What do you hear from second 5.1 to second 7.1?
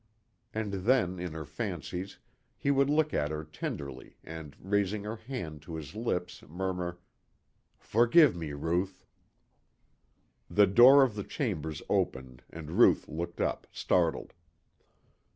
hand to his lips murmur,